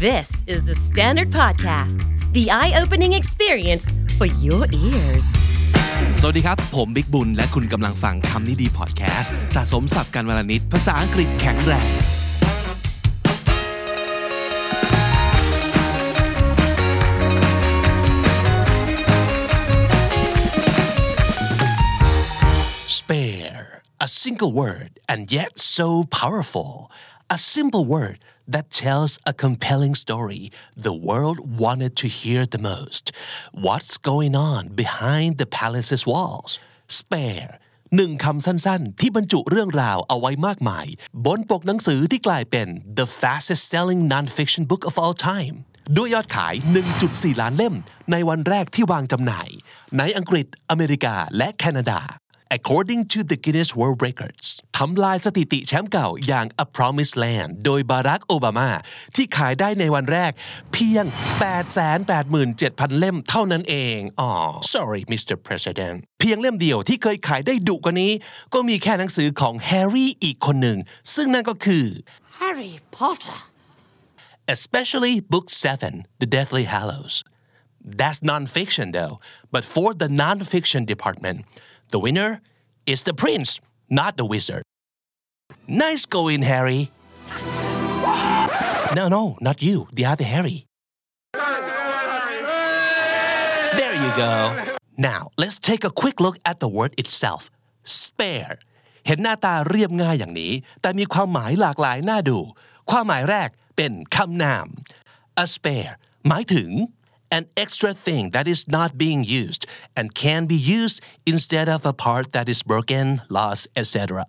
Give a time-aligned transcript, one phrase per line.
[0.00, 2.02] This is the Standard Podcast,
[2.32, 3.84] the eye opening experience
[4.18, 5.24] for your ears.
[6.20, 11.90] สวัสดีครับ ผมบิ๊กบุญ และคุณกำลังฟังคำนี้ดีพอดแคสต์สะสมสับกันวลนิด ภาษาอังกฤษแข็งแรง
[22.98, 23.66] Spare
[24.06, 25.86] a single word and yet so
[26.20, 26.72] powerful
[27.36, 28.18] a simple word
[28.54, 30.42] that tells a compelling story
[30.86, 33.04] the world wanted to hear the most
[33.64, 36.52] what's going on behind the palace's walls
[37.00, 37.50] spare
[37.96, 40.86] หนึ่งคำสั้นๆ ที่บรรจุเรื่องราวเอาไว้มากมาย
[41.26, 42.68] บนปกหนังสือที่กลายเป็น
[42.98, 45.56] the fastest selling non-fiction book of all time
[45.96, 46.54] ด้วยยอดขาย
[46.98, 47.74] 1.4 ล้านเล่ม
[48.12, 49.48] ในวันแรกที่วางจำหน่าย
[49.98, 52.00] ในอังกฤษ อเมริกา และแคนาดา
[52.56, 54.59] according to the Guinness World Records ท
[54.93, 58.69] ำลายสถิติแชมป์เก่าอย่าง A Promised Land โดยบารักโอบามา
[59.15, 60.31] ที่ขายได้ในวันแรก
[60.73, 61.05] เพียง
[61.81, 64.31] 887,000 เล่มเท่านั้นเองอ๋อ
[64.73, 65.35] sorry Mr.
[65.47, 68.11] President เพียงเล่มเดียวที่เคยขายได้ดุกว่านี้
[68.53, 70.77] ก็มีแค่หนังสือของแฮร์รี่อีกคนหนึ่ง
[71.15, 71.85] ซึ่งนั่นก็คือ
[72.39, 73.37] Harry Potter.
[74.55, 77.15] especially book 7 The Deathly Hallows
[77.99, 79.15] that's non-fiction though
[79.53, 81.37] but for the non-fiction department
[81.93, 82.31] the winner
[82.93, 83.49] is the prince
[83.99, 84.63] not the wizard
[85.68, 86.82] nice going Harry
[88.98, 90.58] no no not you the other Harry
[93.80, 94.34] there you go
[94.96, 97.42] now let's take a quick look at the word itself
[97.82, 98.54] spare
[99.06, 102.38] เห็นหน้าตาเรียบง่ายอย่างนี้ แต่มีความหมายหลากหลายน่าดู
[102.90, 104.66] ความหมายแรกเป็นคำนาม
[105.42, 105.92] a spare
[106.28, 106.70] หมายถึง
[107.38, 109.62] an extra thing that is not being used
[109.96, 110.98] and can be used
[111.32, 114.24] instead of a part that is broken, lost, etc.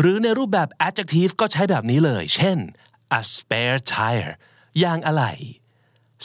[0.00, 2.58] หรือในรูปแบบ adjective ก็ใช้แบบนี้เลย เช่น
[3.18, 4.32] a spare tire
[4.82, 5.32] ยางอะไหล่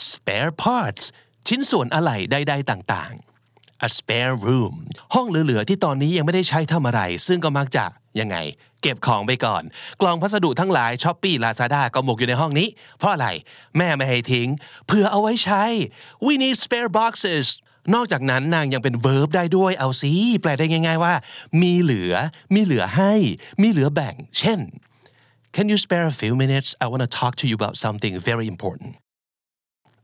[0.08, 1.04] spare parts
[1.48, 4.74] ชิ้นส่วนอะไหล่ใดๆต่างๆ a spare room
[5.14, 7.84] ห้องเหลือๆที่ตอนนี้ยังไม่ได้ใช้ทำอะไร ซึ่งก็มักจะ
[8.20, 8.36] ยังไง
[8.82, 9.62] เก็บของไปก่อน
[10.00, 12.68] กล่องพัสดุทั้งหลายช้อปปี้ลาซาด้าก็หมกอยู่ในห้องนี้
[12.98, 13.28] เพราะอะไร
[13.76, 14.48] แม่ไม่ให้ทิ้ง
[14.86, 15.64] เพื่อเอาไว้ใช้
[16.26, 17.46] we need spare boxes
[17.94, 21.14] นอกจากนั้นนางยังเป็น verb ได้ด้วยเอาสิแปลได้ง่ายๆว่า
[21.62, 22.12] มีเหลือ
[22.54, 23.12] มีเหลือให้
[23.62, 24.60] มีเหลือแบ่ง เช่น
[25.54, 28.46] Can you spare a few minutes I want to talk to you about something very
[28.54, 28.90] important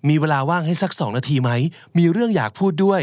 [0.08, 1.50] มีเวลาว่างให้สักสองนาทีไหม
[1.98, 3.00] มีเรื่องอยากพูดด้วย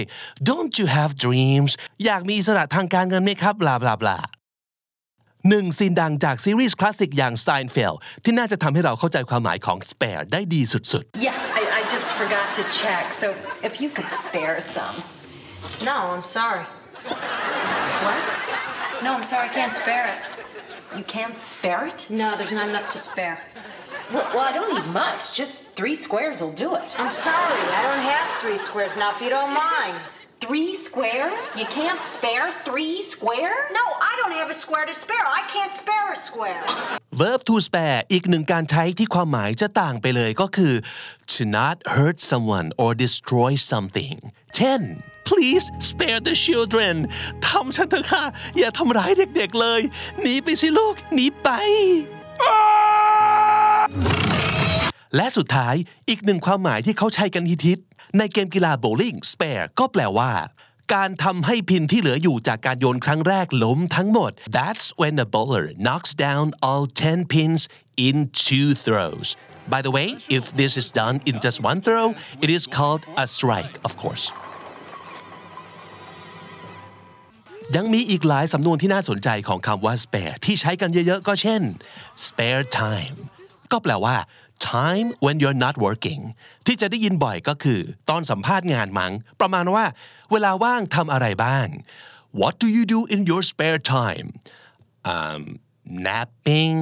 [0.50, 1.72] Don't you have dreams
[2.06, 4.20] อยากมีอิสระทางการเงินไหมครับบลาบลาบลา
[5.50, 11.59] หนึ่งซีนดังจากซีรีส์คลาสสิกอย่าง Steinfeld ที่น่าจะทำให้เราเข้าใจความหมายของ spare ได้ดีสุด Yeah,
[11.90, 13.14] just forgot to check.
[13.14, 15.04] So if you could spare some.
[15.84, 16.66] No, I'm sorry.
[17.06, 18.24] What?
[19.04, 20.98] No, I'm sorry, I can't spare it.
[20.98, 22.08] You can't spare it?
[22.10, 23.40] No, there's not enough to spare.
[24.12, 25.36] Well, well, I don't need much.
[25.36, 27.00] Just three squares will do it.
[27.00, 30.02] I'm sorry, I don't have three squares now, if you don't mind.
[30.42, 31.52] Three squares?
[31.56, 33.72] You can't spare three squares?
[33.72, 35.26] No, I don't have a square to spare.
[35.26, 36.64] I can't spare a square.
[37.19, 40.74] Verb to spare อีกหนึ่งการใช้ที่ความหมายจะต่างไปเลยก็คือ
[41.31, 44.16] to not hurt someone or destroy something
[44.56, 44.81] เช่น
[45.30, 46.96] please spare the children
[47.47, 48.24] ทำฉันเถอะค่ะ
[48.57, 49.81] อย่าทำร้ายเด็กๆเลย
[50.22, 51.50] หนีไปสิลูก หนีไป
[55.16, 55.75] และสุดท้าย
[56.09, 60.31] อีกหนึ่งความหมายที่เขาใช้กันฮิตๆในเกมกีฬาโบลิ่ง spare ก็แปลว่า
[60.94, 67.62] การทำให้พินที่เหลืออยู่จากการโยนครั้งแรกล้มทั้งหมด That's when the bowler knocks down all 10 pins
[68.08, 69.28] in two throws
[69.74, 70.08] By the way
[70.38, 72.06] if this is done in just one throw
[72.44, 74.26] it is called a strike of course
[77.76, 81.62] ยังมีอีกหลายสำนวนที่น่าสนใจของคำว่า spare ที่ใช้กันเยอะๆ ก็เช่น
[82.28, 83.18] spare time
[83.72, 84.16] ก็แปลว่า
[84.59, 86.22] time when you're not working
[86.66, 89.86] ที่จะได้ยินบ่อยก็คือ ตอนสัมภาษณ์งานมัง้งประมาณว่า
[90.31, 91.68] เวลาว่างทำอะไรบ้าง
[92.40, 94.28] What do you do in your spare time
[95.14, 95.42] um,
[96.08, 96.78] napping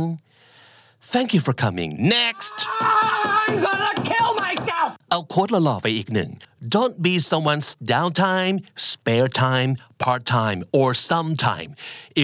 [1.14, 4.91] Thank you for coming next I'm gonna kill myself.
[5.10, 6.30] เอาโค้ดหล่อๆไปอีกหนึ่ง
[6.77, 8.56] Don't be someone's downtime,
[8.91, 9.71] spare time,
[10.04, 11.71] part time, or sometime.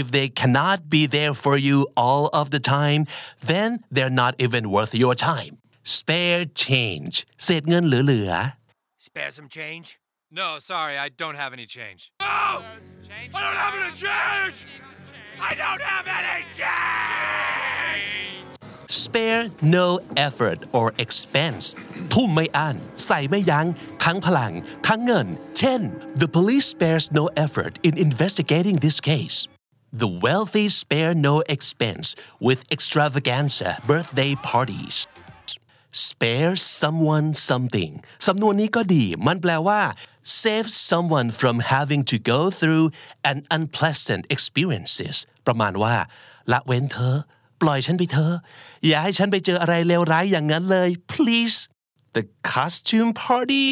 [0.00, 3.02] If they cannot be there for you all of the time,
[3.50, 5.52] then they're not even worth your time.
[5.98, 8.32] Spare change เศษเงินเหลือ
[9.08, 9.88] Spare some change?
[10.40, 12.00] No, sorry, I don't have any change.
[12.20, 12.48] No!
[13.34, 14.56] I don't have any change!
[15.50, 18.21] I don't have any change!
[19.02, 19.42] spare
[19.76, 19.86] no
[20.26, 21.64] effort or expense
[22.12, 22.76] ทุ่มไม่อั้น
[23.06, 23.66] ใส่ไม่ยัง้ง
[24.04, 24.52] ทั้งพลัง
[24.86, 25.26] ทั้งเงิน
[25.58, 25.80] เช่น
[26.20, 29.38] the police spares no effort in investigating this case
[30.02, 32.08] the wealthy spare no expense
[32.46, 34.96] with extravaganza birthday parties
[36.08, 37.92] spare someone something
[38.26, 39.80] สำนวนนี้ก็ดี มันแปลว่า
[40.42, 42.86] save someone from having to go through
[43.30, 45.16] an unpleasant experiences
[45.46, 45.94] ประมาณว่า
[46.52, 47.16] ละเว้นเธอ
[47.63, 48.35] ปล่อยฉันไปเถอะ
[48.87, 51.57] อย่าให้ฉันไปเจออะไรเลวร้ายอย่างนั้นเลย please
[52.15, 52.23] the
[52.53, 53.65] costume party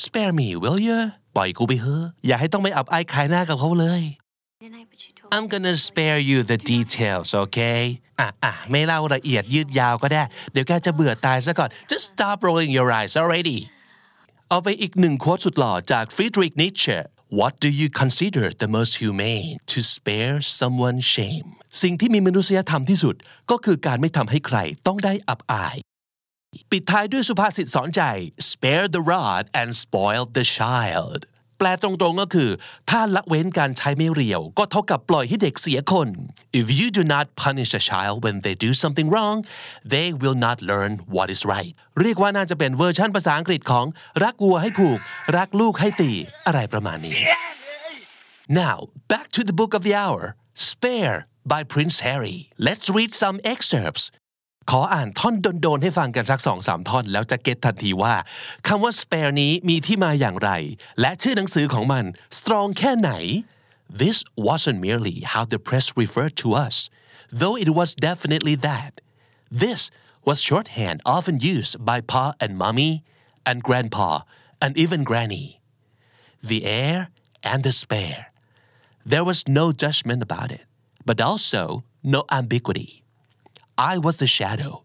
[0.00, 0.98] spare me will you
[1.36, 4.02] ปล่อยกูไปเถอะอย่าให้ต้องไปอับอายขายหน้ากับเขาเลย
[5.34, 7.82] I'm gonna spare you the details okay
[8.20, 10.22] อะอะไม่เล่าละเอียดยืดยาวก็ได้
[10.52, 13.58] เดี๋ยวแกจะเบื่อตายซะก่อน just stop rolling your eyes already
[14.48, 16.84] เอาไปอีกหนึ่งโค้ดสุดหล่อจากฟรีดริกนิชเช
[17.28, 21.48] What do you consider the most humane to spare someone shame
[21.82, 23.14] สิ่งที่มีมนุษยธรรมที่สุด
[23.50, 25.76] ก็คือการไม่ทำให้ใครต้องได้อับอาย
[26.70, 28.02] ปิดท้ายด้วยสุภาษิตสอนใจ
[28.50, 31.20] spare the rod and spoil the child
[31.58, 32.50] แปลตรงๆก็คือ
[32.90, 36.08] ถ้าละเว้นการใช้ไม่เรียว ก็เท่ากับปล่อยให้เด็กเสียคน
[36.60, 39.36] if you do not punish a child when they do something wrong
[39.94, 43.86] they will not learn what is right เรียกว่าน่าจะเป็นเวอร์ชันภาษาอังกฤษของ
[44.24, 44.98] รักวัวให้ผูก
[45.36, 46.12] รักลูกให้ตี
[46.46, 47.16] อะไรประมาณนี้
[48.62, 48.76] Now
[49.12, 50.22] back to the book of the hour
[50.70, 51.18] Spare
[51.52, 52.38] by Prince Harry.
[52.66, 54.04] Let's read some excerpts.
[54.70, 58.14] ขออ่านท่อนโดนๆให้ฟังกันสักสองสามท่อน แล้วจะเก็ตทันทีว่า
[58.66, 60.50] คำว่า spare นี้มีที่มาอย่างไร
[61.00, 62.04] และชื่อหนังสือของมัน
[62.38, 63.10] strong แค่ไหน?
[64.02, 66.76] This wasn't merely how the press referred to us
[67.40, 68.92] though it was definitely that.
[69.64, 69.80] This
[70.26, 72.92] was shorthand often used by pa and mommy
[73.48, 74.10] and grandpa
[74.64, 75.46] and even granny.
[76.50, 76.98] The heir
[77.50, 78.22] and the spare.
[79.12, 80.65] There was no judgment about it
[81.06, 83.02] but also no ambiguity
[83.78, 84.84] I was the shadow,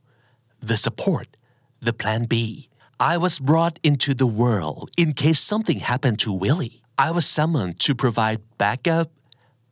[0.60, 1.38] the support,
[1.80, 2.68] the plan B.
[3.00, 6.82] I was brought into the world in case something happened to Willy.
[6.98, 9.10] I was summoned to provide backup,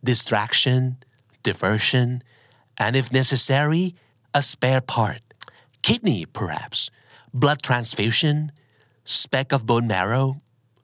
[0.04, 0.98] distraction,
[1.44, 2.24] diversion,
[2.78, 3.94] and if necessary,
[4.34, 5.22] a spare part.
[5.82, 6.90] Kidney, perhaps,
[7.34, 8.54] blood transfusion,
[9.04, 10.42] speck of bone marrow.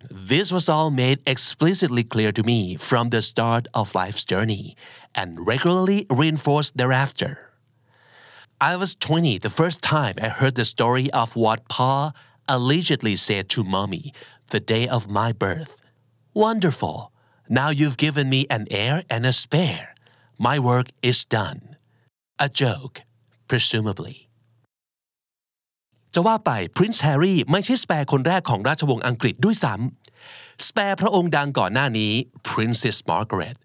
[0.09, 4.75] This was all made explicitly clear to me from the start of life's journey
[5.13, 7.51] and regularly reinforced thereafter.
[8.59, 12.13] I was 20 the first time I heard the story of what Pa
[12.47, 14.13] allegedly said to mommy
[14.49, 15.81] the day of my birth.
[16.33, 17.11] Wonderful.
[17.49, 19.95] Now you've given me an heir and a spare.
[20.37, 21.77] My work is done.
[22.39, 23.01] A joke,
[23.47, 24.24] presumably.
[26.15, 32.13] จะว่าไป Prince Harry ไม่ใช่สเปร์คนแรกของราชวงศ์อังกฤษด้วยซ้ำสเปร์พระองค์ดังก่อนหน้านี้
[32.49, 33.55] Princess Margaret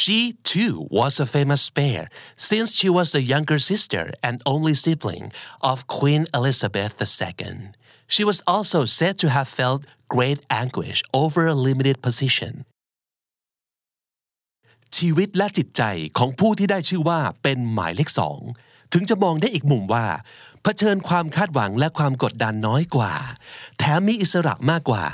[0.00, 5.32] she too was a famous spare since she was the younger sister and only sibling
[5.62, 7.70] of Queen Elizabeth II.
[8.06, 12.52] She was also said to have felt great anguish over a limited position.
[14.96, 15.82] ชีวิตและจิตใจ
[16.18, 18.40] ของผู้ที่ได้ชื่อว่าเป็นหมายเลขสอง
[18.92, 20.06] ถึงจะมองได้อีกมุมว่า
[20.62, 23.12] เผชิญความคาดหวังและความกดดันน้อยกว่า
[23.78, 25.04] แถมมีอิสระมากกว่า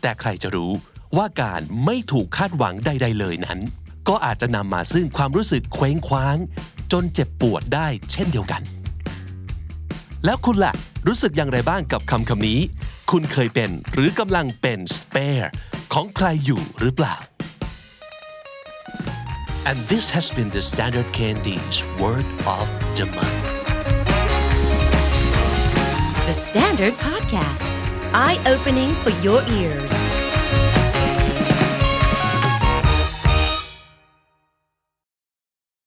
[0.00, 0.72] แต่ใครจะรู้
[1.16, 3.58] ว่าการไม่ถูกคาดหวังใด ๆ เลยนั้น
[4.08, 6.36] ก็อาจจะนำมาซึ่งความรู้สึกเคว้งคว้าง
[6.92, 8.62] จนเจ็บปวดได้เช่นเดียวกัน
[10.24, 10.72] แล้วคุณล่ะ
[11.06, 12.60] รู้สึกอย่างไรบ้างกับคำคำนี้
[13.10, 15.46] คุณเคยเป็นหรือกำลังเป็น spare
[15.92, 17.16] ของใครอยู่หรือเปล่า
[19.66, 23.42] And this has been the Standard Candy's Word of the Month.
[26.24, 27.62] The Standard Podcast,
[28.14, 30.15] eye opening for your ears.